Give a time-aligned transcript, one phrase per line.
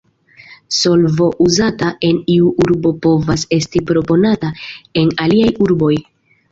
[0.77, 4.53] Solvo uzata en iu urbo povas esti proponata
[5.05, 5.95] en aliaj urboj.